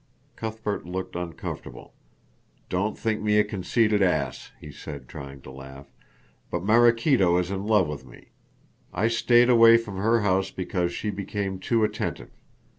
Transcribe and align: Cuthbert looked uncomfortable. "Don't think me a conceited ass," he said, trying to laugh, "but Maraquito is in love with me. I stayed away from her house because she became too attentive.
Cuthbert 0.35 0.83
looked 0.87 1.15
uncomfortable. 1.15 1.93
"Don't 2.69 2.97
think 2.97 3.21
me 3.21 3.37
a 3.37 3.43
conceited 3.43 4.01
ass," 4.01 4.49
he 4.59 4.71
said, 4.71 5.07
trying 5.07 5.41
to 5.41 5.51
laugh, 5.51 5.85
"but 6.49 6.63
Maraquito 6.63 7.37
is 7.37 7.51
in 7.51 7.67
love 7.67 7.87
with 7.87 8.03
me. 8.03 8.29
I 8.91 9.07
stayed 9.07 9.47
away 9.51 9.77
from 9.77 9.97
her 9.97 10.21
house 10.21 10.49
because 10.49 10.91
she 10.91 11.11
became 11.11 11.59
too 11.59 11.83
attentive. 11.83 12.31